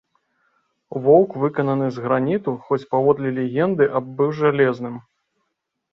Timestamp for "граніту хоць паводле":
2.07-3.29